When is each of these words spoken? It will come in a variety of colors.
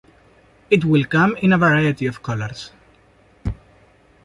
It 0.71 0.83
will 0.83 1.05
come 1.05 1.37
in 1.43 1.53
a 1.53 1.59
variety 1.59 2.07
of 2.07 2.23
colors. 2.23 2.71